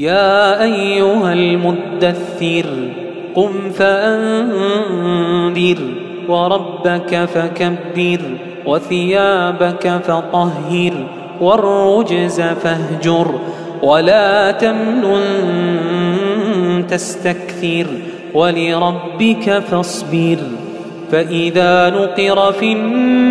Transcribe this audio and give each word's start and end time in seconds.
يا 0.00 0.62
أيها 0.62 1.32
المدثر 1.32 2.66
قم 3.34 3.70
فأنذر 3.70 5.78
وربك 6.28 7.28
فكبر 7.34 8.20
وثيابك 8.66 10.00
فطهر 10.04 10.92
والرجز 11.40 12.40
فاهجر 12.40 13.34
ولا 13.82 14.50
تمنن 14.50 15.26
تستكثر 16.88 17.86
ولربك 18.34 19.58
فاصبر. 19.58 20.38
فإذا 21.12 21.90
نقر 21.90 22.52
في 22.52 22.72
الناقور 22.72 23.30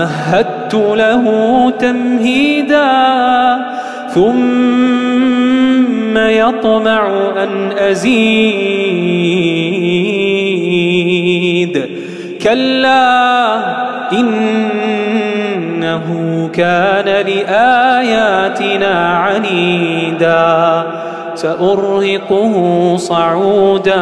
ومهدت 0.00 0.74
له 0.74 1.24
تمهيدا 1.78 2.90
ثم 4.14 5.38
يطمع 6.18 7.08
أن 7.36 7.72
أزيد. 7.78 8.20
كلا 12.42 13.56
إنه 14.12 16.06
كان 16.52 17.04
لآياتنا 17.26 18.94
عنيدا 19.16 20.84
سأرهقه 21.34 22.54
صعودا. 22.96 24.00